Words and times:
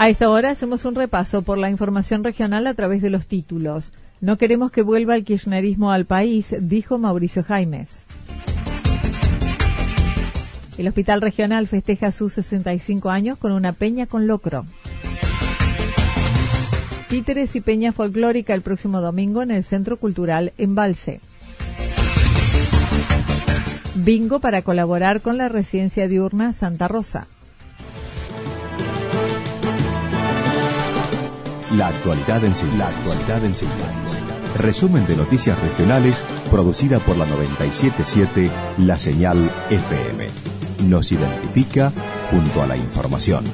A 0.00 0.08
esta 0.08 0.30
hora 0.30 0.50
hacemos 0.50 0.84
un 0.84 0.94
repaso 0.94 1.42
por 1.42 1.58
la 1.58 1.70
información 1.70 2.22
regional 2.22 2.68
a 2.68 2.74
través 2.74 3.02
de 3.02 3.10
los 3.10 3.26
títulos. 3.26 3.92
No 4.20 4.38
queremos 4.38 4.70
que 4.70 4.82
vuelva 4.82 5.16
el 5.16 5.24
kirchnerismo 5.24 5.90
al 5.90 6.04
país, 6.04 6.54
dijo 6.60 6.98
Mauricio 6.98 7.42
Jaimes. 7.42 8.06
El 10.78 10.86
Hospital 10.86 11.20
Regional 11.20 11.66
festeja 11.66 12.12
sus 12.12 12.34
65 12.34 13.10
años 13.10 13.38
con 13.38 13.50
una 13.50 13.72
peña 13.72 14.06
con 14.06 14.28
locro. 14.28 14.66
Títeres 17.08 17.56
y 17.56 17.60
peña 17.60 17.90
folclórica 17.90 18.54
el 18.54 18.62
próximo 18.62 19.00
domingo 19.00 19.42
en 19.42 19.50
el 19.50 19.64
Centro 19.64 19.96
Cultural 19.96 20.52
Embalse. 20.58 21.20
Bingo 23.96 24.38
para 24.38 24.62
colaborar 24.62 25.22
con 25.22 25.38
la 25.38 25.48
residencia 25.48 26.06
diurna 26.06 26.52
Santa 26.52 26.86
Rosa. 26.86 27.26
La 31.76 31.88
actualidad 31.88 32.42
en 32.44 32.54
síntesis. 32.54 32.96
Actualidad 32.96 33.44
en. 33.44 33.54
Resumen 34.56 35.06
de 35.06 35.16
noticias 35.16 35.60
regionales 35.60 36.22
producida 36.50 36.98
por 36.98 37.18
la 37.18 37.26
977 37.26 38.50
La 38.78 38.98
Señal 38.98 39.36
FM. 39.68 40.28
Nos 40.88 41.12
identifica 41.12 41.92
junto 42.30 42.62
a 42.62 42.66
la 42.66 42.76
información. 42.78 43.44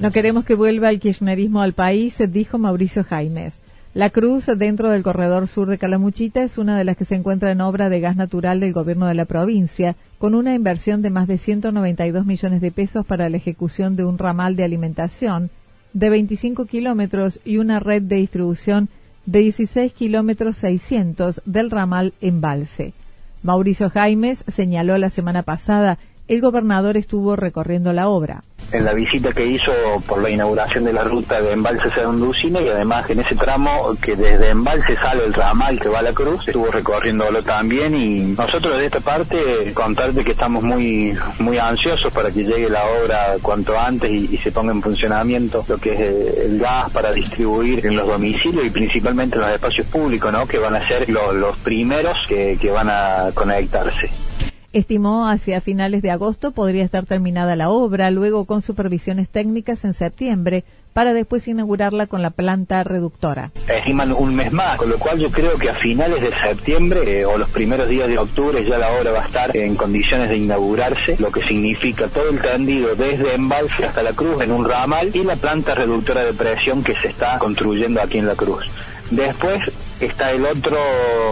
No 0.00 0.10
queremos 0.12 0.44
que 0.44 0.54
vuelva 0.54 0.90
el 0.90 1.00
kirchnerismo 1.00 1.62
al 1.62 1.72
país, 1.72 2.20
dijo 2.28 2.58
Mauricio 2.58 3.04
Jaimes. 3.04 3.58
La 3.94 4.10
Cruz, 4.10 4.46
dentro 4.46 4.90
del 4.90 5.02
corredor 5.02 5.48
sur 5.48 5.66
de 5.68 5.78
Calamuchita, 5.78 6.42
es 6.42 6.58
una 6.58 6.76
de 6.76 6.84
las 6.84 6.96
que 6.96 7.06
se 7.06 7.14
encuentra 7.14 7.50
en 7.50 7.62
obra 7.62 7.88
de 7.88 8.00
gas 8.00 8.16
natural 8.16 8.60
del 8.60 8.74
gobierno 8.74 9.06
de 9.06 9.14
la 9.14 9.24
provincia, 9.24 9.96
con 10.18 10.34
una 10.34 10.54
inversión 10.54 11.00
de 11.00 11.08
más 11.08 11.26
de 11.26 11.38
192 11.38 12.26
millones 12.26 12.60
de 12.60 12.70
pesos 12.70 13.06
para 13.06 13.30
la 13.30 13.38
ejecución 13.38 13.96
de 13.96 14.04
un 14.04 14.18
ramal 14.18 14.56
de 14.56 14.64
alimentación 14.64 15.48
de 15.94 16.10
25 16.10 16.66
kilómetros 16.66 17.40
y 17.46 17.56
una 17.56 17.80
red 17.80 18.02
de 18.02 18.16
distribución 18.16 18.90
de 19.24 19.40
16 19.40 19.94
kilómetros 19.94 20.58
600 20.58 21.40
del 21.46 21.70
ramal 21.70 22.12
Embalse. 22.20 22.92
Mauricio 23.42 23.88
Jaimes 23.88 24.44
señaló 24.48 24.98
la 24.98 25.10
semana 25.10 25.42
pasada 25.44 25.98
el 26.28 26.42
gobernador 26.42 26.98
estuvo 26.98 27.36
recorriendo 27.36 27.94
la 27.94 28.08
obra. 28.08 28.44
En 28.70 28.84
la 28.84 28.92
visita 28.92 29.32
que 29.32 29.46
hizo 29.46 29.72
por 30.06 30.22
la 30.22 30.28
inauguración 30.28 30.84
de 30.84 30.92
la 30.92 31.02
ruta 31.02 31.40
de 31.40 31.52
Embalse 31.52 31.90
Sedonducina 31.90 32.60
y 32.60 32.68
además 32.68 33.08
en 33.08 33.20
ese 33.20 33.34
tramo 33.34 33.96
que 34.00 34.14
desde 34.14 34.50
Embalse 34.50 34.94
sale 34.96 35.24
el 35.24 35.32
ramal 35.32 35.80
que 35.80 35.88
va 35.88 36.00
a 36.00 36.02
la 36.02 36.12
Cruz, 36.12 36.46
estuvo 36.46 36.66
recorriéndolo 36.66 37.42
también 37.42 37.94
y 37.94 38.20
nosotros 38.36 38.78
de 38.78 38.86
esta 38.86 39.00
parte 39.00 39.72
contarte 39.72 40.22
que 40.22 40.32
estamos 40.32 40.62
muy 40.62 41.16
muy 41.38 41.56
ansiosos 41.56 42.12
para 42.12 42.30
que 42.30 42.44
llegue 42.44 42.68
la 42.68 42.84
obra 42.84 43.36
cuanto 43.40 43.78
antes 43.78 44.10
y, 44.10 44.36
se 44.38 44.52
ponga 44.52 44.72
en 44.72 44.82
funcionamiento 44.82 45.64
lo 45.66 45.78
que 45.78 45.94
es 45.94 46.00
eh, 46.00 46.42
el 46.44 46.58
gas 46.58 46.90
para 46.90 47.12
distribuir 47.12 47.84
en 47.84 47.96
los 47.96 48.06
domicilios 48.06 48.64
y 48.66 48.70
principalmente 48.70 49.36
en 49.36 49.42
los 49.42 49.50
espacios 49.50 49.86
públicos, 49.86 50.32
¿no? 50.32 50.46
que 50.46 50.58
van 50.58 50.76
a 50.76 50.86
ser 50.86 51.08
los 51.08 51.56
primeros 51.58 52.16
que 52.28 52.70
van 52.70 52.88
a 52.90 53.30
conectarse. 53.34 54.10
Estimó 54.78 55.26
hacia 55.26 55.60
finales 55.60 56.02
de 56.02 56.12
agosto 56.12 56.52
podría 56.52 56.84
estar 56.84 57.04
terminada 57.04 57.56
la 57.56 57.68
obra, 57.68 58.12
luego 58.12 58.44
con 58.44 58.62
supervisiones 58.62 59.28
técnicas 59.28 59.84
en 59.84 59.92
septiembre, 59.92 60.62
para 60.92 61.14
después 61.14 61.48
inaugurarla 61.48 62.06
con 62.06 62.22
la 62.22 62.30
planta 62.30 62.84
reductora. 62.84 63.50
Estiman 63.66 64.12
un 64.12 64.36
mes 64.36 64.52
más, 64.52 64.78
con 64.78 64.88
lo 64.88 64.96
cual 65.00 65.18
yo 65.18 65.32
creo 65.32 65.58
que 65.58 65.68
a 65.68 65.74
finales 65.74 66.22
de 66.22 66.30
septiembre 66.30 67.00
eh, 67.22 67.26
o 67.26 67.36
los 67.36 67.48
primeros 67.48 67.88
días 67.88 68.06
de 68.06 68.18
octubre 68.18 68.64
ya 68.64 68.78
la 68.78 68.92
obra 68.92 69.10
va 69.10 69.24
a 69.24 69.26
estar 69.26 69.56
en 69.56 69.74
condiciones 69.74 70.28
de 70.28 70.36
inaugurarse, 70.36 71.16
lo 71.18 71.32
que 71.32 71.42
significa 71.42 72.06
todo 72.06 72.28
el 72.28 72.40
tendido 72.40 72.94
desde 72.94 73.34
Embalse 73.34 73.84
hasta 73.84 74.04
la 74.04 74.12
Cruz 74.12 74.40
en 74.42 74.52
un 74.52 74.64
ramal 74.64 75.10
y 75.12 75.24
la 75.24 75.34
planta 75.34 75.74
reductora 75.74 76.22
de 76.22 76.34
presión 76.34 76.84
que 76.84 76.94
se 76.94 77.08
está 77.08 77.36
construyendo 77.40 78.00
aquí 78.00 78.18
en 78.18 78.26
la 78.26 78.36
Cruz. 78.36 78.64
Después 79.10 79.72
está 80.00 80.32
el 80.32 80.44
otro 80.44 80.78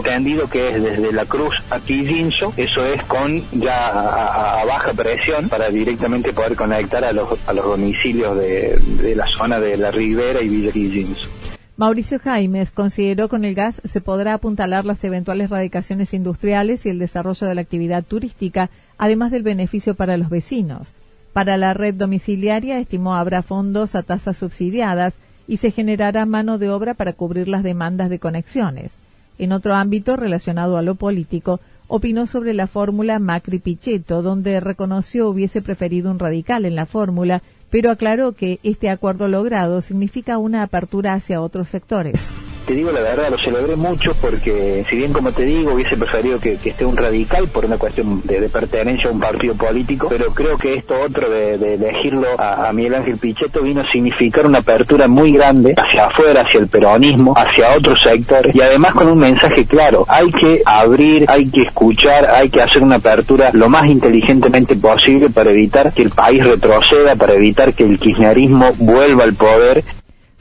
tendido 0.02 0.48
que 0.48 0.68
es 0.68 0.82
desde 0.82 1.12
la 1.12 1.24
Cruz 1.24 1.54
a 1.70 1.78
Quillinzo, 1.80 2.52
eso 2.56 2.84
es 2.86 3.02
con 3.04 3.42
ya 3.52 3.88
a, 3.88 4.64
baja 4.64 4.92
presión 4.92 5.48
para 5.48 5.68
directamente 5.70 6.32
poder 6.32 6.56
conectar 6.56 7.04
a 7.04 7.12
los, 7.12 7.28
a 7.46 7.52
los 7.52 7.64
domicilios 7.64 8.36
de, 8.36 8.78
de 9.02 9.14
la 9.14 9.26
zona 9.26 9.60
de 9.60 9.76
la 9.76 9.90
Ribera 9.90 10.42
y 10.42 10.48
Villa 10.48 10.72
Quillinzo. 10.72 11.28
Mauricio 11.76 12.18
Jaimes 12.18 12.70
consideró 12.70 13.28
con 13.28 13.44
el 13.44 13.54
gas 13.54 13.82
se 13.84 14.00
podrá 14.00 14.32
apuntalar 14.32 14.86
las 14.86 15.04
eventuales 15.04 15.50
radicaciones 15.50 16.14
industriales 16.14 16.86
y 16.86 16.88
el 16.88 16.98
desarrollo 16.98 17.46
de 17.46 17.54
la 17.54 17.60
actividad 17.60 18.02
turística, 18.02 18.70
además 18.96 19.30
del 19.30 19.42
beneficio 19.42 19.94
para 19.94 20.16
los 20.16 20.30
vecinos. 20.30 20.94
Para 21.34 21.58
la 21.58 21.74
red 21.74 21.92
domiciliaria 21.92 22.78
estimó 22.78 23.14
habrá 23.14 23.42
fondos 23.42 23.94
a 23.94 24.02
tasas 24.02 24.38
subsidiadas 24.38 25.18
y 25.46 25.58
se 25.58 25.70
generará 25.70 26.26
mano 26.26 26.58
de 26.58 26.70
obra 26.70 26.94
para 26.94 27.12
cubrir 27.12 27.48
las 27.48 27.62
demandas 27.62 28.10
de 28.10 28.18
conexiones. 28.18 28.96
En 29.38 29.52
otro 29.52 29.74
ámbito 29.74 30.16
relacionado 30.16 30.76
a 30.76 30.82
lo 30.82 30.94
político, 30.94 31.60
opinó 31.88 32.26
sobre 32.26 32.54
la 32.54 32.66
fórmula 32.66 33.18
Macri-Pichetto, 33.18 34.22
donde 34.22 34.60
reconoció 34.60 35.28
hubiese 35.28 35.62
preferido 35.62 36.10
un 36.10 36.18
radical 36.18 36.64
en 36.64 36.74
la 36.74 36.86
fórmula, 36.86 37.42
pero 37.70 37.90
aclaró 37.90 38.32
que 38.32 38.58
este 38.62 38.90
acuerdo 38.90 39.28
logrado 39.28 39.80
significa 39.82 40.38
una 40.38 40.62
apertura 40.62 41.14
hacia 41.14 41.40
otros 41.40 41.68
sectores 41.68 42.45
te 42.66 42.74
digo 42.74 42.90
la 42.90 43.00
verdad, 43.00 43.30
lo 43.30 43.38
celebré 43.38 43.76
mucho 43.76 44.12
porque, 44.20 44.84
si 44.90 44.96
bien 44.96 45.12
como 45.12 45.30
te 45.30 45.44
digo, 45.44 45.74
hubiese 45.74 45.96
preferido 45.96 46.40
que, 46.40 46.54
esté 46.54 46.84
un 46.84 46.96
radical 46.96 47.46
por 47.48 47.64
una 47.64 47.78
cuestión 47.78 48.20
de, 48.24 48.48
pertenencia 48.48 49.08
a 49.08 49.12
un 49.12 49.20
partido 49.20 49.54
político, 49.54 50.08
pero 50.08 50.32
creo 50.34 50.58
que 50.58 50.74
esto 50.74 50.94
otro 51.00 51.30
de, 51.30 51.74
elegirlo 51.74 52.28
a, 52.38 52.72
Miguel 52.72 52.96
Ángel 52.96 53.18
Pichetto 53.18 53.62
vino 53.62 53.82
a 53.82 53.90
significar 53.92 54.46
una 54.46 54.58
apertura 54.58 55.06
muy 55.06 55.32
grande 55.32 55.74
hacia 55.76 56.06
afuera, 56.06 56.42
hacia 56.42 56.60
el 56.60 56.68
peronismo, 56.68 57.34
hacia 57.36 57.76
otros 57.76 58.02
sectores 58.02 58.54
y 58.54 58.60
además 58.60 58.94
con 58.94 59.08
un 59.08 59.18
mensaje 59.18 59.64
claro, 59.64 60.04
hay 60.08 60.30
que 60.32 60.62
abrir, 60.64 61.26
hay 61.28 61.48
que 61.48 61.62
escuchar, 61.62 62.26
hay 62.26 62.50
que 62.50 62.60
hacer 62.60 62.82
una 62.82 62.96
apertura 62.96 63.50
lo 63.52 63.68
más 63.68 63.86
inteligentemente 63.86 64.74
posible 64.74 65.30
para 65.30 65.50
evitar 65.50 65.92
que 65.92 66.02
el 66.02 66.10
país 66.10 66.44
retroceda, 66.44 67.14
para 67.14 67.34
evitar 67.34 67.74
que 67.74 67.84
el 67.84 67.98
kirchnerismo 67.98 68.72
vuelva 68.78 69.24
al 69.24 69.34
poder 69.34 69.84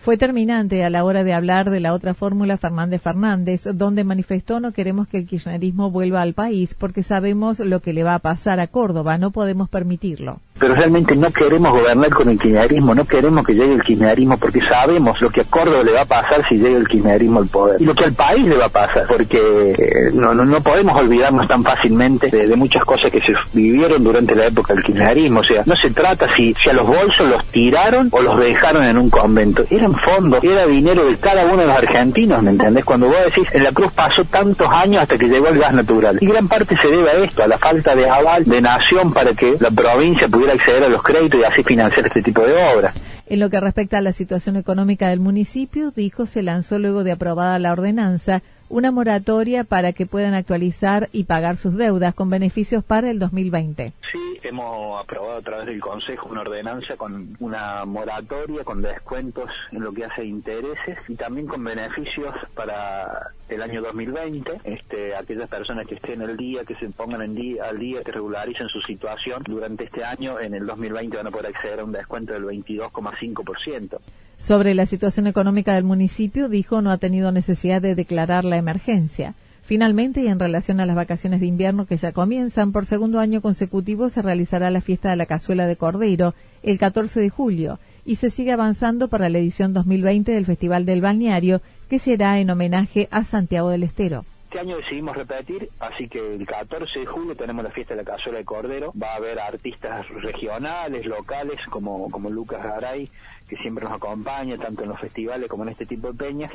fue 0.05 0.17
terminante 0.17 0.83
a 0.83 0.91
la 0.91 1.03
hora 1.03 1.23
de 1.23 1.33
hablar 1.33 1.71
de 1.71 1.79
la 1.79 1.91
otra 1.91 2.13
fórmula 2.13 2.59
Fernández 2.59 3.01
Fernández, 3.01 3.63
donde 3.73 4.03
manifestó 4.03 4.59
no 4.59 4.71
queremos 4.71 5.07
que 5.07 5.17
el 5.17 5.25
kirchnerismo 5.25 5.89
vuelva 5.89 6.21
al 6.21 6.35
país 6.35 6.75
porque 6.75 7.01
sabemos 7.01 7.57
lo 7.57 7.79
que 7.79 7.91
le 7.91 8.03
va 8.03 8.13
a 8.13 8.19
pasar 8.19 8.59
a 8.59 8.67
Córdoba, 8.67 9.17
no 9.17 9.31
podemos 9.31 9.67
permitirlo. 9.67 10.41
Pero 10.57 10.73
realmente 10.73 11.15
no 11.15 11.31
queremos 11.31 11.71
gobernar 11.71 12.09
con 12.11 12.29
el 12.29 12.39
kirchnerismo, 12.39 12.95
no 12.95 13.05
queremos 13.05 13.45
que 13.45 13.53
llegue 13.53 13.73
el 13.73 13.83
kirchnerismo 13.83 14.37
porque 14.37 14.61
sabemos 14.61 15.19
lo 15.19 15.29
que 15.29 15.41
a 15.41 15.43
Córdoba 15.43 15.83
le 15.83 15.91
va 15.91 16.03
a 16.03 16.05
pasar 16.05 16.47
si 16.47 16.57
llega 16.57 16.77
el 16.77 16.87
kirchnerismo 16.87 17.39
al 17.41 17.47
poder 17.47 17.81
y 17.81 17.85
lo 17.85 17.93
que 17.93 18.05
al 18.05 18.13
país 18.13 18.45
le 18.45 18.55
va 18.55 18.67
a 18.67 18.69
pasar, 18.69 19.05
porque 19.07 19.37
eh, 19.37 20.11
no, 20.13 20.33
no, 20.33 20.45
no, 20.45 20.61
podemos 20.61 20.95
olvidarnos 20.95 21.47
tan 21.47 21.61
fácilmente 21.61 22.29
de, 22.29 22.55
muchas 22.55 22.85
cosas 22.85 23.11
que 23.11 23.19
se 23.19 23.33
vivieron 23.53 24.01
durante 24.01 24.33
la 24.33 24.47
época 24.47 24.73
del 24.73 24.83
kirchnerismo, 24.83 25.41
o 25.41 25.43
sea, 25.43 25.63
no 25.65 25.75
se 25.75 25.89
trata 25.91 26.25
si, 26.37 26.53
si 26.63 26.69
a 26.69 26.73
los 26.73 26.87
bolsos 26.87 27.27
los 27.27 27.45
tiraron 27.47 28.07
o 28.11 28.21
los 28.21 28.39
dejaron 28.39 28.85
en 28.85 28.97
un 28.97 29.09
convento, 29.09 29.63
eran 29.69 29.93
fondos, 29.93 30.41
era 30.41 30.65
dinero 30.65 31.05
de 31.05 31.17
cada 31.17 31.43
uno 31.43 31.57
de 31.57 31.67
los 31.67 31.75
argentinos, 31.75 32.41
¿me 32.41 32.51
entendés? 32.51 32.85
Cuando 32.85 33.07
vos 33.07 33.17
decís, 33.25 33.45
en 33.51 33.63
la 33.63 33.73
Cruz 33.73 33.91
pasó 33.91 34.23
tantos 34.23 34.71
años 34.71 35.01
hasta 35.01 35.17
que 35.17 35.27
llegó 35.27 35.49
el 35.49 35.59
gas 35.59 35.73
natural, 35.73 36.17
y 36.21 36.25
gran 36.27 36.47
parte 36.47 36.77
se 36.77 36.87
debe 36.87 37.09
a 37.09 37.23
esto, 37.25 37.43
a 37.43 37.47
la 37.47 37.57
falta 37.57 37.93
de 37.93 38.09
aval 38.09 38.45
de 38.45 38.61
nación 38.61 39.11
para 39.11 39.33
que 39.33 39.57
la 39.59 39.69
provincia 39.69 40.29
pudiera 40.29 40.44
acceder 40.51 40.83
a 40.83 40.89
los 40.89 41.03
créditos 41.03 41.39
y 41.39 41.43
así 41.43 41.63
financiar 41.63 42.05
este 42.05 42.21
tipo 42.21 42.41
de 42.41 42.53
obras. 42.53 42.95
En 43.27 43.39
lo 43.39 43.49
que 43.49 43.59
respecta 43.59 43.97
a 43.97 44.01
la 44.01 44.13
situación 44.13 44.55
económica 44.55 45.09
del 45.09 45.19
municipio, 45.19 45.91
dijo, 45.95 46.25
se 46.25 46.43
lanzó 46.43 46.77
luego 46.77 47.03
de 47.03 47.13
aprobada 47.13 47.57
la 47.59 47.71
ordenanza 47.71 48.41
una 48.69 48.91
moratoria 48.91 49.63
para 49.63 49.93
que 49.93 50.05
puedan 50.05 50.33
actualizar 50.33 51.09
y 51.11 51.25
pagar 51.25 51.57
sus 51.57 51.75
deudas 51.75 52.15
con 52.15 52.29
beneficios 52.29 52.83
para 52.83 53.11
el 53.11 53.19
2020. 53.19 53.93
Sí, 54.11 54.19
hemos 54.49 55.01
aprobado 55.01 55.37
a 55.37 55.41
través 55.41 55.67
del 55.67 55.79
Consejo 55.79 56.29
una 56.29 56.41
ordenanza 56.41 56.95
con 56.97 57.35
una 57.39 57.85
moratoria, 57.85 58.63
con 58.63 58.81
descuentos 58.81 59.49
en 59.71 59.81
lo 59.81 59.93
que 59.93 60.05
hace 60.05 60.25
intereses 60.25 60.97
y 61.07 61.15
también 61.15 61.47
con 61.47 61.63
beneficios 61.63 62.33
para 62.53 63.31
el 63.49 63.61
año 63.61 63.81
2020. 63.81 64.61
Este, 64.63 65.15
aquellas 65.15 65.49
personas 65.49 65.87
que 65.87 65.95
estén 65.95 66.21
al 66.21 66.37
día, 66.37 66.63
que 66.65 66.75
se 66.75 66.89
pongan 66.89 67.21
en 67.21 67.35
día, 67.35 67.65
al 67.65 67.79
día, 67.79 68.03
que 68.03 68.11
regularicen 68.11 68.67
su 68.69 68.81
situación 68.81 69.43
durante 69.45 69.85
este 69.85 70.03
año, 70.03 70.39
en 70.39 70.53
el 70.53 70.65
2020 70.65 71.17
van 71.17 71.27
a 71.27 71.31
poder 71.31 71.47
acceder 71.47 71.79
a 71.79 71.83
un 71.83 71.91
descuento 71.91 72.33
del 72.33 72.43
22,5%. 72.43 73.99
Sobre 74.37 74.73
la 74.73 74.85
situación 74.85 75.27
económica 75.27 75.75
del 75.75 75.83
municipio, 75.83 76.49
dijo 76.49 76.81
no 76.81 76.91
ha 76.91 76.97
tenido 76.97 77.31
necesidad 77.31 77.81
de 77.81 77.95
declarar 77.95 78.45
la 78.45 78.57
emergencia. 78.57 79.33
Finalmente, 79.65 80.21
y 80.21 80.27
en 80.27 80.39
relación 80.39 80.79
a 80.79 80.85
las 80.85 80.95
vacaciones 80.95 81.39
de 81.39 81.47
invierno 81.47 81.87
que 81.87 81.97
ya 81.97 82.11
comienzan, 82.11 82.71
por 82.71 82.85
segundo 82.85 83.19
año 83.19 83.41
consecutivo 83.41 84.09
se 84.09 84.21
realizará 84.21 84.69
la 84.69 84.79
fiesta 84.79 85.09
de 85.09 85.15
la 85.15 85.25
cazuela 85.25 85.65
de 85.65 85.75
Cordero 85.75 86.35
el 86.61 86.77
14 86.77 87.19
de 87.19 87.31
julio 87.31 87.79
y 88.05 88.17
se 88.17 88.29
sigue 88.29 88.51
avanzando 88.51 89.07
para 89.07 89.27
la 89.27 89.39
edición 89.39 89.73
2020 89.73 90.31
del 90.31 90.45
Festival 90.45 90.85
del 90.85 91.01
Balneario, 91.01 91.61
que 91.89 91.97
será 91.97 92.39
en 92.39 92.51
homenaje 92.51 93.07
a 93.09 93.23
Santiago 93.23 93.69
del 93.69 93.81
Estero. 93.81 94.23
Este 94.55 94.69
año 94.69 94.77
decidimos 94.77 95.17
repetir, 95.17 95.69
así 95.81 96.07
que 96.07 96.17
el 96.17 96.47
14 96.47 96.99
de 97.01 97.05
julio 97.05 97.35
tenemos 97.35 97.61
la 97.61 97.71
fiesta 97.71 97.93
de 97.93 98.03
la 98.03 98.09
cazuela 98.09 98.37
de 98.37 98.45
Cordero. 98.45 98.93
Va 98.93 99.11
a 99.11 99.15
haber 99.15 99.37
artistas 99.37 100.07
regionales, 100.07 101.05
locales, 101.05 101.59
como, 101.69 102.09
como 102.09 102.29
Lucas 102.29 102.63
Garay, 102.63 103.11
que 103.49 103.57
siempre 103.57 103.83
nos 103.83 103.95
acompaña, 103.95 104.57
tanto 104.57 104.83
en 104.83 104.87
los 104.87 104.99
festivales 105.01 105.49
como 105.49 105.63
en 105.63 105.69
este 105.71 105.85
tipo 105.85 106.13
de 106.13 106.13
peñas. 106.13 106.53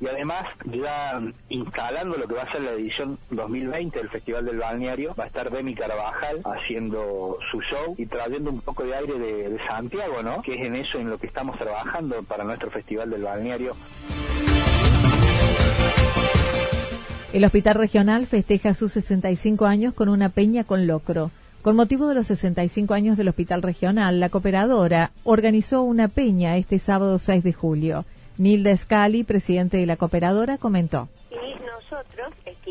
Y 0.00 0.06
además, 0.06 0.46
ya 0.66 1.20
instalando 1.48 2.16
lo 2.16 2.28
que 2.28 2.34
va 2.34 2.42
a 2.42 2.52
ser 2.52 2.62
la 2.62 2.70
edición 2.74 3.18
2020 3.30 3.98
del 3.98 4.08
Festival 4.08 4.44
del 4.44 4.60
Balneario, 4.60 5.12
va 5.18 5.24
a 5.24 5.26
estar 5.26 5.50
Demi 5.50 5.74
Carvajal 5.74 6.42
haciendo 6.44 7.38
su 7.50 7.60
show 7.60 7.96
y 7.98 8.06
trayendo 8.06 8.52
un 8.52 8.60
poco 8.60 8.84
de 8.84 8.94
aire 8.94 9.18
de, 9.18 9.48
de 9.48 9.58
Santiago, 9.66 10.22
¿no? 10.22 10.42
Que 10.42 10.54
es 10.54 10.60
en 10.60 10.76
eso 10.76 10.96
en 10.98 11.10
lo 11.10 11.18
que 11.18 11.26
estamos 11.26 11.58
trabajando 11.58 12.22
para 12.22 12.44
nuestro 12.44 12.70
Festival 12.70 13.10
del 13.10 13.24
Balneario. 13.24 13.72
El 17.32 17.46
Hospital 17.46 17.76
Regional 17.76 18.26
festeja 18.26 18.74
sus 18.74 18.92
65 18.92 19.64
años 19.64 19.94
con 19.94 20.10
una 20.10 20.28
peña 20.28 20.64
con 20.64 20.86
locro. 20.86 21.30
Con 21.62 21.76
motivo 21.76 22.08
de 22.08 22.14
los 22.14 22.26
65 22.26 22.92
años 22.92 23.16
del 23.16 23.28
Hospital 23.28 23.62
Regional, 23.62 24.20
la 24.20 24.28
cooperadora 24.28 25.12
organizó 25.24 25.82
una 25.82 26.08
peña 26.08 26.58
este 26.58 26.78
sábado 26.78 27.18
6 27.18 27.42
de 27.42 27.52
julio. 27.54 28.04
Nilda 28.36 28.76
Scali, 28.76 29.24
presidente 29.24 29.78
de 29.78 29.86
la 29.86 29.96
cooperadora, 29.96 30.58
comentó 30.58 31.08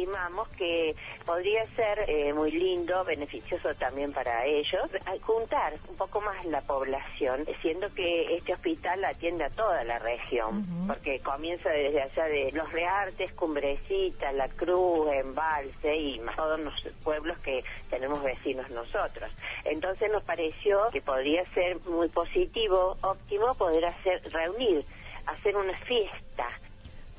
estimamos 0.01 0.48
que 0.50 0.95
podría 1.25 1.63
ser 1.75 2.09
eh, 2.09 2.33
muy 2.33 2.51
lindo, 2.51 3.03
beneficioso 3.03 3.74
también 3.75 4.12
para 4.12 4.45
ellos, 4.45 4.89
juntar 5.21 5.74
un 5.88 5.95
poco 5.95 6.19
más 6.21 6.44
la 6.45 6.62
población, 6.62 7.45
siendo 7.62 7.94
que 7.94 8.36
este 8.36 8.53
hospital 8.53 9.03
atiende 9.06 9.44
a 9.44 9.50
toda 9.50 9.83
la 9.83 10.00
región, 10.00 10.65
porque 10.88 11.19
comienza 11.19 11.69
desde 11.69 12.01
allá 12.01 12.24
de 12.25 12.51
Los 12.51 12.71
Reartes, 12.71 13.31
Cumbrecita, 13.33 14.31
La 14.31 14.48
Cruz, 14.50 15.12
Embalse 15.13 15.95
y 15.95 16.19
más 16.19 16.36
todos 16.36 16.59
los 16.59 16.74
pueblos 17.04 17.38
que 17.39 17.63
tenemos 17.89 18.24
vecinos 18.24 18.69
nosotros. 18.71 19.31
Entonces 19.65 20.12
nos 20.12 20.24
pareció 20.24 20.89
que 20.92 21.01
podría 21.01 21.45
ser 21.54 21.80
muy 21.81 22.09
positivo, 22.09 22.95
óptimo, 23.01 23.54
poder 23.54 23.86
hacer 23.86 24.21
reunir, 24.31 24.83
hacer 25.27 25.56
una 25.56 25.77
fiesta 25.80 26.47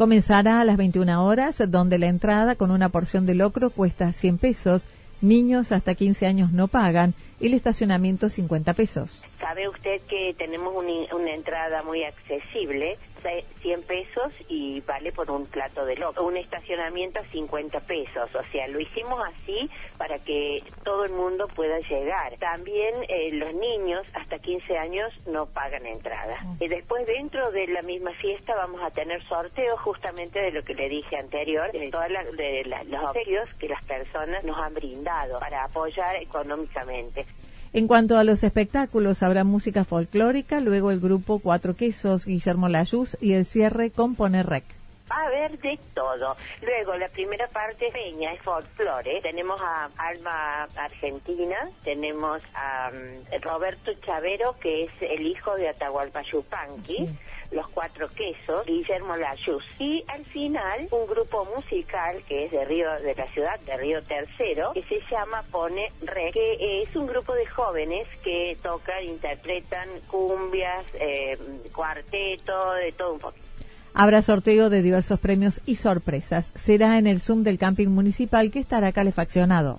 Comenzará 0.02 0.60
a 0.60 0.64
las 0.64 0.78
21 0.78 1.24
horas, 1.24 1.62
donde 1.68 1.96
la 1.96 2.08
entrada 2.08 2.56
con 2.56 2.72
una 2.72 2.88
porción 2.88 3.24
de 3.24 3.36
locro 3.36 3.70
cuesta 3.70 4.12
100 4.12 4.38
pesos, 4.38 4.88
niños 5.20 5.70
hasta 5.70 5.94
15 5.94 6.26
años 6.26 6.50
no 6.50 6.66
pagan 6.66 7.14
y 7.38 7.46
el 7.46 7.54
estacionamiento 7.54 8.28
50 8.28 8.74
pesos. 8.74 9.22
Sabe 9.38 9.68
usted 9.68 10.00
que 10.08 10.34
tenemos 10.36 10.74
una 10.74 11.30
entrada 11.32 11.84
muy 11.84 12.02
accesible 12.02 12.98
100 13.22 13.82
pesos 13.82 14.32
y 14.48 14.80
vale 14.80 15.12
por 15.12 15.30
un 15.30 15.46
plato 15.46 15.84
de 15.84 15.96
loco. 15.96 16.24
Un 16.24 16.36
estacionamiento 16.36 17.20
a 17.20 17.22
50 17.24 17.80
pesos. 17.80 18.34
O 18.34 18.42
sea, 18.50 18.68
lo 18.68 18.80
hicimos 18.80 19.20
así 19.34 19.70
para 19.98 20.18
que 20.18 20.62
todo 20.84 21.04
el 21.04 21.12
mundo 21.12 21.48
pueda 21.48 21.78
llegar. 21.78 22.36
También 22.38 22.94
eh, 23.08 23.32
los 23.34 23.54
niños 23.54 24.06
hasta 24.14 24.38
15 24.38 24.78
años 24.78 25.12
no 25.26 25.46
pagan 25.46 25.86
entrada. 25.86 26.36
Y 26.60 26.68
después 26.68 27.06
dentro 27.06 27.50
de 27.50 27.66
la 27.68 27.82
misma 27.82 28.12
fiesta 28.14 28.54
vamos 28.54 28.80
a 28.82 28.90
tener 28.90 29.22
sorteos 29.28 29.80
justamente 29.80 30.40
de 30.40 30.50
lo 30.50 30.62
que 30.62 30.74
le 30.74 30.88
dije 30.88 31.16
anterior, 31.16 31.70
de 31.72 31.90
todos 31.90 32.10
los 32.10 33.02
obsequios 33.04 33.48
que 33.58 33.68
las 33.68 33.84
personas 33.84 34.44
nos 34.44 34.58
han 34.58 34.74
brindado 34.74 35.38
para 35.38 35.64
apoyar 35.64 36.16
económicamente. 36.16 37.26
En 37.74 37.88
cuanto 37.88 38.18
a 38.18 38.24
los 38.24 38.44
espectáculos, 38.44 39.22
habrá 39.22 39.44
música 39.44 39.84
folclórica, 39.84 40.60
luego 40.60 40.90
el 40.90 41.00
grupo 41.00 41.38
Cuatro 41.38 41.74
Quesos, 41.74 42.26
Guillermo 42.26 42.68
Layuz 42.68 43.16
y 43.18 43.32
el 43.32 43.46
cierre 43.46 43.90
con 43.90 44.14
Rec. 44.14 44.64
Va 45.10 45.16
a 45.16 45.26
haber 45.26 45.58
de 45.58 45.78
todo. 45.94 46.36
Luego, 46.60 46.94
la 46.98 47.08
primera 47.08 47.46
parte 47.48 47.86
peña 47.90 48.34
es 48.34 48.42
folclore. 48.42 49.20
Tenemos 49.22 49.58
a 49.60 49.88
Alma 49.96 50.68
Argentina, 50.76 51.56
tenemos 51.82 52.42
a 52.54 52.90
mm, 52.90 53.40
Roberto 53.40 53.92
Chavero, 54.04 54.54
que 54.60 54.84
es 54.84 54.90
el 55.00 55.26
hijo 55.26 55.54
de 55.56 55.70
Atahualpa 55.70 56.22
Yupanqui 56.30 57.08
los 57.52 57.68
Cuatro 57.68 58.08
Quesos, 58.08 58.66
Guillermo 58.66 59.16
Layuz. 59.16 59.64
Y 59.78 60.04
al 60.08 60.24
final, 60.26 60.88
un 60.90 61.06
grupo 61.06 61.48
musical 61.54 62.22
que 62.26 62.46
es 62.46 62.50
de 62.50 62.64
Río, 62.64 62.90
de 63.00 63.14
la 63.14 63.26
ciudad 63.28 63.58
de 63.60 63.76
Río 63.76 64.02
Tercero, 64.02 64.72
que 64.72 64.82
se 64.82 65.00
llama 65.10 65.42
Pone 65.50 65.92
Re, 66.02 66.30
que 66.32 66.82
es 66.82 66.94
un 66.96 67.06
grupo 67.06 67.34
de 67.34 67.46
jóvenes 67.46 68.06
que 68.22 68.56
tocan, 68.62 69.04
interpretan 69.04 69.88
cumbias, 70.08 70.84
eh, 70.94 71.38
cuarteto, 71.74 72.72
de 72.74 72.92
todo 72.92 73.14
un 73.14 73.20
poquito. 73.20 73.46
Habrá 73.94 74.22
sorteo 74.22 74.70
de 74.70 74.80
diversos 74.80 75.20
premios 75.20 75.60
y 75.66 75.76
sorpresas. 75.76 76.50
Será 76.54 76.98
en 76.98 77.06
el 77.06 77.20
Zoom 77.20 77.42
del 77.42 77.58
camping 77.58 77.88
municipal 77.88 78.50
que 78.50 78.58
estará 78.58 78.90
calefaccionado. 78.92 79.78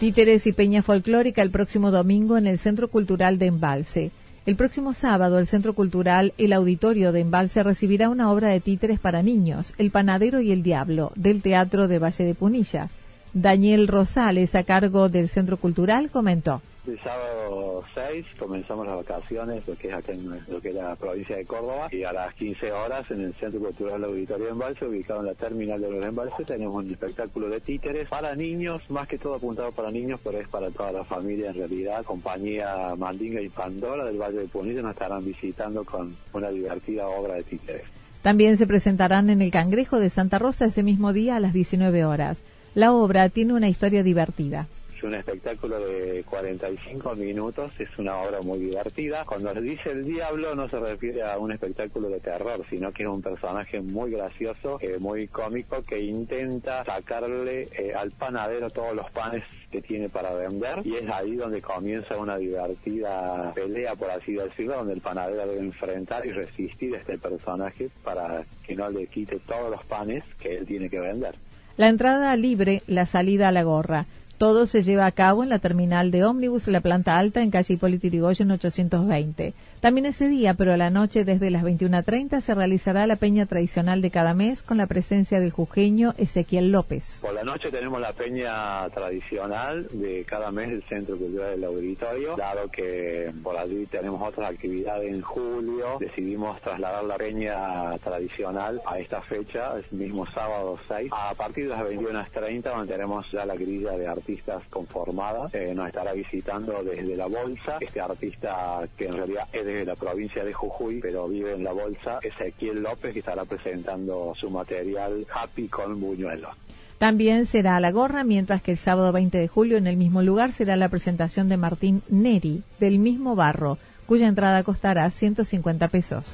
Títeres 0.00 0.46
y 0.48 0.52
Peña 0.52 0.82
Folclórica 0.82 1.40
el 1.42 1.50
próximo 1.50 1.92
domingo 1.92 2.36
en 2.36 2.48
el 2.48 2.58
Centro 2.58 2.88
Cultural 2.88 3.38
de 3.38 3.46
Embalse. 3.46 4.10
El 4.46 4.56
próximo 4.56 4.92
sábado, 4.92 5.38
el 5.38 5.46
Centro 5.46 5.72
Cultural 5.72 6.34
El 6.36 6.52
Auditorio 6.52 7.12
de 7.12 7.20
Embalse 7.20 7.62
recibirá 7.62 8.10
una 8.10 8.30
obra 8.30 8.48
de 8.48 8.60
títeres 8.60 9.00
para 9.00 9.22
niños, 9.22 9.72
El 9.78 9.90
Panadero 9.90 10.42
y 10.42 10.52
el 10.52 10.62
Diablo, 10.62 11.12
del 11.14 11.40
Teatro 11.40 11.88
de 11.88 11.98
Valle 11.98 12.24
de 12.24 12.34
Punilla. 12.34 12.90
Daniel 13.32 13.88
Rosales, 13.88 14.54
a 14.54 14.62
cargo 14.62 15.08
del 15.08 15.30
Centro 15.30 15.56
Cultural, 15.56 16.10
comentó. 16.10 16.60
El 16.86 17.00
sábado 17.00 17.82
6 17.94 18.26
comenzamos 18.38 18.86
las 18.86 18.96
vacaciones, 18.96 19.66
lo 19.66 19.74
que 19.74 19.88
es 19.88 19.94
acá 19.94 20.12
en 20.12 20.28
lo 20.46 20.60
que 20.60 20.68
es 20.68 20.74
la 20.74 20.94
provincia 20.96 21.34
de 21.34 21.46
Córdoba, 21.46 21.88
y 21.90 22.02
a 22.02 22.12
las 22.12 22.34
15 22.34 22.72
horas 22.72 23.10
en 23.10 23.22
el 23.22 23.32
Centro 23.34 23.58
Cultural 23.60 24.04
Auditorio 24.04 24.44
de 24.44 24.50
Embalse, 24.50 24.84
ubicado 24.84 25.20
en 25.20 25.26
la 25.26 25.34
terminal 25.34 25.80
de 25.80 25.90
los 25.90 26.04
Embalse, 26.04 26.44
tenemos 26.44 26.74
un 26.74 26.90
espectáculo 26.90 27.48
de 27.48 27.60
títeres 27.60 28.06
para 28.06 28.34
niños, 28.34 28.82
más 28.90 29.08
que 29.08 29.16
todo 29.16 29.36
apuntado 29.36 29.72
para 29.72 29.90
niños, 29.90 30.20
pero 30.22 30.38
es 30.38 30.48
para 30.48 30.70
toda 30.70 30.92
la 30.92 31.04
familia 31.04 31.48
en 31.48 31.54
realidad. 31.54 32.04
Compañía 32.04 32.94
Mandinga 32.98 33.40
y 33.40 33.48
Pandora 33.48 34.04
del 34.04 34.18
Valle 34.18 34.40
de 34.40 34.48
Punilla 34.48 34.82
nos 34.82 34.92
estarán 34.92 35.24
visitando 35.24 35.84
con 35.84 36.14
una 36.34 36.50
divertida 36.50 37.08
obra 37.08 37.36
de 37.36 37.44
títeres. 37.44 37.84
También 38.20 38.58
se 38.58 38.66
presentarán 38.66 39.30
en 39.30 39.40
el 39.40 39.50
Cangrejo 39.50 40.00
de 40.00 40.10
Santa 40.10 40.38
Rosa 40.38 40.66
ese 40.66 40.82
mismo 40.82 41.14
día 41.14 41.36
a 41.36 41.40
las 41.40 41.54
19 41.54 42.04
horas. 42.04 42.42
La 42.74 42.92
obra 42.92 43.30
tiene 43.30 43.54
una 43.54 43.70
historia 43.70 44.02
divertida 44.02 44.66
un 45.06 45.14
espectáculo 45.14 45.78
de 45.80 46.24
45 46.24 47.14
minutos, 47.14 47.72
es 47.78 47.88
una 47.98 48.16
obra 48.18 48.40
muy 48.40 48.58
divertida. 48.58 49.24
Cuando 49.24 49.52
dice 49.54 49.90
el 49.90 50.04
diablo 50.04 50.54
no 50.54 50.68
se 50.68 50.78
refiere 50.78 51.22
a 51.22 51.38
un 51.38 51.52
espectáculo 51.52 52.08
de 52.08 52.20
terror, 52.20 52.64
sino 52.68 52.92
que 52.92 53.02
es 53.02 53.08
un 53.08 53.22
personaje 53.22 53.80
muy 53.80 54.10
gracioso, 54.10 54.78
eh, 54.80 54.98
muy 54.98 55.28
cómico, 55.28 55.82
que 55.82 56.00
intenta 56.00 56.84
sacarle 56.84 57.68
eh, 57.72 57.92
al 57.94 58.10
panadero 58.12 58.70
todos 58.70 58.94
los 58.94 59.10
panes 59.10 59.44
que 59.70 59.82
tiene 59.82 60.08
para 60.08 60.32
vender 60.32 60.80
y 60.84 60.96
es 60.96 61.08
ahí 61.08 61.36
donde 61.36 61.60
comienza 61.60 62.16
una 62.16 62.36
divertida 62.36 63.52
pelea, 63.54 63.94
por 63.96 64.10
así 64.10 64.34
decirlo, 64.34 64.76
donde 64.76 64.94
el 64.94 65.00
panadero 65.00 65.46
debe 65.46 65.58
enfrentar 65.58 66.26
y 66.26 66.30
resistir 66.30 66.94
a 66.94 66.98
este 66.98 67.18
personaje 67.18 67.90
para 68.02 68.44
que 68.66 68.74
no 68.74 68.88
le 68.88 69.06
quite 69.06 69.38
todos 69.40 69.70
los 69.70 69.84
panes 69.84 70.24
que 70.38 70.56
él 70.56 70.66
tiene 70.66 70.88
que 70.88 71.00
vender. 71.00 71.34
La 71.76 71.88
entrada 71.88 72.36
libre, 72.36 72.82
la 72.86 73.04
salida 73.04 73.48
a 73.48 73.52
la 73.52 73.64
gorra. 73.64 74.06
Todo 74.44 74.66
se 74.66 74.82
lleva 74.82 75.06
a 75.06 75.12
cabo 75.12 75.42
en 75.42 75.48
la 75.48 75.58
terminal 75.58 76.10
de 76.10 76.22
ómnibus, 76.22 76.68
la 76.68 76.82
planta 76.82 77.16
alta, 77.16 77.40
en 77.40 77.50
calle 77.50 77.72
Hipólito 77.72 78.08
Yrigoyen 78.08 78.50
820. 78.50 79.54
También 79.80 80.04
ese 80.04 80.28
día, 80.28 80.52
pero 80.52 80.74
a 80.74 80.76
la 80.76 80.90
noche 80.90 81.24
desde 81.24 81.50
las 81.50 81.62
21.30, 81.62 82.42
se 82.42 82.54
realizará 82.54 83.06
la 83.06 83.16
peña 83.16 83.46
tradicional 83.46 84.02
de 84.02 84.10
cada 84.10 84.34
mes 84.34 84.62
con 84.62 84.76
la 84.76 84.86
presencia 84.86 85.40
del 85.40 85.50
jujeño 85.50 86.12
Ezequiel 86.18 86.72
López. 86.72 87.20
Por 87.22 87.32
la 87.32 87.42
noche 87.42 87.70
tenemos 87.70 87.98
la 88.02 88.12
peña 88.12 88.86
tradicional 88.90 89.88
de 89.92 90.26
cada 90.26 90.50
mes 90.50 90.68
del 90.68 90.82
Centro 90.90 91.16
Cultural 91.16 91.52
del 91.52 91.64
Auditorio, 91.64 92.36
dado 92.36 92.68
que 92.68 93.32
por 93.42 93.56
allí 93.56 93.86
tenemos 93.86 94.20
otras 94.20 94.50
actividades 94.50 95.10
en 95.10 95.22
julio, 95.22 95.96
decidimos 95.98 96.60
trasladar 96.60 97.04
la 97.04 97.16
peña 97.16 97.96
tradicional 98.04 98.78
a 98.84 98.98
esta 98.98 99.22
fecha, 99.22 99.72
el 99.76 99.98
mismo 99.98 100.26
sábado 100.26 100.78
6. 100.86 101.10
A 101.12 101.32
partir 101.34 101.64
de 101.64 101.70
las 101.70 101.82
21.30 101.82 102.74
mantenemos 102.76 103.24
ya 103.32 103.46
la 103.46 103.54
grilla 103.54 103.92
de 103.92 104.06
artistas 104.06 104.33
conformada. 104.70 105.48
Eh, 105.52 105.74
nos 105.74 105.88
estará 105.88 106.12
visitando 106.12 106.82
desde 106.82 107.16
la 107.16 107.26
Bolsa, 107.26 107.78
este 107.80 108.00
artista 108.00 108.82
que 108.96 109.06
en 109.06 109.14
realidad 109.14 109.48
es 109.52 109.64
de 109.64 109.84
la 109.84 109.94
provincia 109.94 110.44
de 110.44 110.52
Jujuy, 110.52 111.00
pero 111.00 111.28
vive 111.28 111.52
en 111.52 111.64
la 111.64 111.72
Bolsa, 111.72 112.18
Ezequiel 112.22 112.82
López, 112.82 113.12
que 113.12 113.20
estará 113.20 113.44
presentando 113.44 114.34
su 114.38 114.50
material 114.50 115.26
Happy 115.32 115.68
con 115.68 116.00
Buñuelo. 116.00 116.50
También 116.98 117.44
será 117.46 117.80
la 117.80 117.90
gorra, 117.90 118.24
mientras 118.24 118.62
que 118.62 118.72
el 118.72 118.78
sábado 118.78 119.12
20 119.12 119.36
de 119.36 119.48
julio 119.48 119.76
en 119.76 119.86
el 119.86 119.96
mismo 119.96 120.22
lugar 120.22 120.52
será 120.52 120.76
la 120.76 120.88
presentación 120.88 121.48
de 121.48 121.56
Martín 121.56 122.02
Neri, 122.08 122.62
del 122.78 122.98
mismo 122.98 123.34
barro, 123.34 123.78
cuya 124.06 124.28
entrada 124.28 124.62
costará 124.62 125.10
150 125.10 125.88
pesos. 125.88 126.24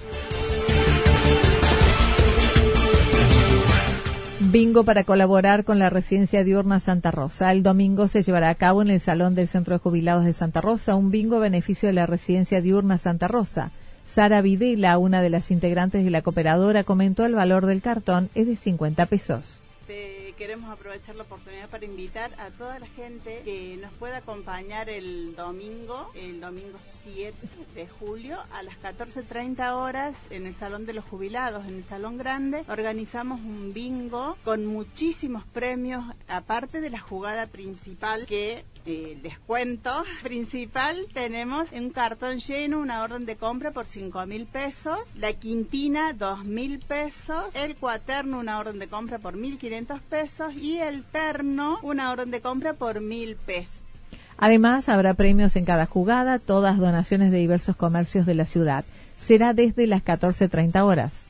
Bingo 4.50 4.83
para 4.83 5.04
colaborar 5.04 5.62
con 5.62 5.78
la 5.78 5.90
residencia 5.90 6.42
diurna 6.42 6.80
Santa 6.80 7.12
Rosa. 7.12 7.52
El 7.52 7.62
domingo 7.62 8.09
se 8.09 8.23
llevará 8.23 8.49
a 8.49 8.57
cabo 8.57 8.83
en 8.83 8.90
el 8.90 8.99
Salón 8.99 9.37
del 9.37 9.47
Centro 9.47 9.75
de 9.75 9.78
Jubilados 9.78 10.25
de 10.25 10.33
Santa 10.33 10.61
Rosa 10.61 10.97
un 10.97 11.12
bingo 11.12 11.37
a 11.37 11.38
beneficio 11.38 11.87
de 11.87 11.92
la 11.92 12.07
residencia 12.07 12.61
diurna 12.61 12.99
Santa 12.99 13.28
Rosa. 13.28 13.71
Sara 14.07 14.42
Videla, 14.42 14.99
una 14.99 15.23
de 15.23 15.30
las 15.30 15.52
integrantes 15.52 16.04
de 16.04 16.11
la 16.11 16.23
cooperadora, 16.23 16.83
comentó 16.83 17.25
el 17.26 17.37
valor 17.37 17.66
del 17.66 17.80
cartón 17.80 18.28
es 18.35 18.49
de 18.49 18.57
50 18.57 19.07
pesos 19.07 19.61
queremos 20.40 20.70
aprovechar 20.70 21.16
la 21.16 21.25
oportunidad 21.25 21.68
para 21.68 21.85
invitar 21.85 22.30
a 22.38 22.49
toda 22.49 22.78
la 22.78 22.87
gente 22.87 23.42
que 23.44 23.76
nos 23.76 23.92
pueda 23.99 24.16
acompañar 24.16 24.88
el 24.88 25.37
domingo, 25.37 26.11
el 26.14 26.40
domingo 26.40 26.78
7 27.02 27.37
de 27.75 27.87
julio 27.87 28.38
a 28.50 28.62
las 28.62 28.75
14.30 28.80 29.75
horas 29.75 30.16
en 30.30 30.47
el 30.47 30.54
Salón 30.54 30.87
de 30.87 30.94
los 30.94 31.04
Jubilados, 31.04 31.66
en 31.66 31.75
el 31.75 31.85
Salón 31.85 32.16
Grande. 32.16 32.64
Organizamos 32.68 33.38
un 33.40 33.75
bingo 33.75 34.38
con 34.42 34.64
muchísimos 34.64 35.44
premios, 35.44 36.06
aparte 36.26 36.80
de 36.80 36.88
la 36.88 37.00
jugada 37.00 37.47
principal 37.47 38.25
que 38.25 38.64
eh, 38.87 39.18
descuento 39.22 40.04
principal 40.22 41.06
tenemos 41.12 41.70
un 41.72 41.90
cartón 41.90 42.38
lleno, 42.38 42.80
una 42.80 43.02
orden 43.02 43.26
de 43.26 43.37
compra 43.37 43.70
por 43.70 43.87
5 43.87 44.26
mil 44.26 44.46
pesos, 44.46 44.99
la 45.16 45.32
quintina 45.32 46.12
2 46.12 46.44
mil 46.44 46.78
pesos, 46.78 47.44
el 47.54 47.76
cuaterno 47.76 48.38
una 48.38 48.58
orden 48.58 48.78
de 48.78 48.88
compra 48.88 49.18
por 49.18 49.37
1.500 49.37 50.00
pesos 50.00 50.54
y 50.54 50.78
el 50.78 51.04
terno 51.04 51.78
una 51.82 52.10
orden 52.10 52.30
de 52.30 52.40
compra 52.40 52.72
por 52.75 53.00
mil 53.00 53.37
pesos. 53.37 53.80
Además, 54.38 54.88
habrá 54.88 55.14
premios 55.14 55.54
en 55.56 55.66
cada 55.66 55.87
jugada, 55.87 56.38
todas 56.38 56.78
donaciones 56.78 57.30
de 57.30 57.38
diversos 57.38 57.76
comercios 57.76 58.25
de 58.25 58.34
la 58.34 58.46
ciudad. 58.46 58.84
Será 59.18 59.52
desde 59.52 59.87
las 59.87 60.02
14.30 60.02 60.82
horas. 60.82 61.29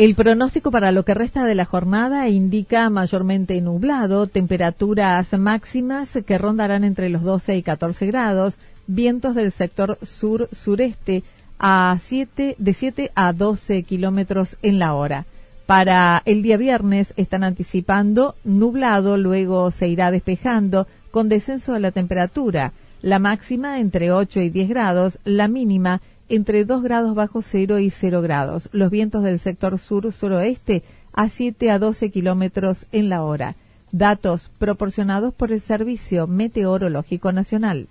El 0.00 0.14
pronóstico 0.14 0.70
para 0.70 0.92
lo 0.92 1.04
que 1.04 1.12
resta 1.12 1.44
de 1.44 1.54
la 1.54 1.66
jornada 1.66 2.26
indica 2.30 2.88
mayormente 2.88 3.60
nublado, 3.60 4.28
temperaturas 4.28 5.38
máximas 5.38 6.18
que 6.26 6.38
rondarán 6.38 6.84
entre 6.84 7.10
los 7.10 7.20
12 7.20 7.58
y 7.58 7.62
14 7.62 8.06
grados, 8.06 8.56
vientos 8.86 9.34
del 9.34 9.52
sector 9.52 9.98
sur-sureste 10.00 11.22
a 11.58 11.98
7, 12.00 12.54
de 12.56 12.72
7 12.72 13.10
a 13.14 13.34
12 13.34 13.82
kilómetros 13.82 14.56
en 14.62 14.78
la 14.78 14.94
hora. 14.94 15.26
Para 15.66 16.22
el 16.24 16.40
día 16.40 16.56
viernes 16.56 17.12
están 17.18 17.44
anticipando 17.44 18.36
nublado, 18.42 19.18
luego 19.18 19.70
se 19.70 19.88
irá 19.88 20.10
despejando 20.10 20.86
con 21.10 21.28
descenso 21.28 21.74
de 21.74 21.80
la 21.80 21.90
temperatura, 21.90 22.72
la 23.02 23.18
máxima 23.18 23.80
entre 23.80 24.12
8 24.12 24.40
y 24.40 24.48
10 24.48 24.68
grados, 24.70 25.18
la 25.24 25.46
mínima 25.46 26.00
entre 26.30 26.64
2 26.64 26.82
grados 26.82 27.14
bajo 27.14 27.42
cero 27.42 27.78
y 27.78 27.90
0 27.90 28.22
grados. 28.22 28.70
Los 28.72 28.90
vientos 28.90 29.22
del 29.22 29.38
sector 29.38 29.78
sur-suroeste 29.78 30.82
a 31.12 31.28
7 31.28 31.70
a 31.70 31.78
12 31.78 32.10
kilómetros 32.10 32.86
en 32.92 33.10
la 33.10 33.22
hora. 33.22 33.56
Datos 33.92 34.50
proporcionados 34.58 35.34
por 35.34 35.52
el 35.52 35.60
Servicio 35.60 36.26
Meteorológico 36.26 37.32
Nacional. 37.32 37.88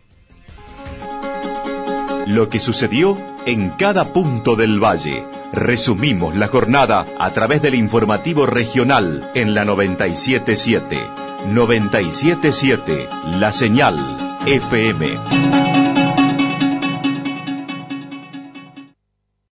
Lo 2.25 2.49
que 2.49 2.59
sucedió 2.59 3.17
en 3.45 3.71
cada 3.71 4.13
punto 4.13 4.55
del 4.55 4.81
valle. 4.81 5.23
Resumimos 5.51 6.35
la 6.35 6.47
jornada 6.47 7.07
a 7.19 7.31
través 7.31 7.61
del 7.61 7.75
informativo 7.75 8.45
regional 8.45 9.31
en 9.33 9.53
la 9.53 9.65
977. 9.65 10.97
977, 11.47 13.09
la 13.39 13.51
señal 13.51 13.97
FM. 14.45 15.58